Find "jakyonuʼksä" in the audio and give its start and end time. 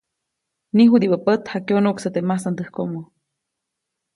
1.51-2.09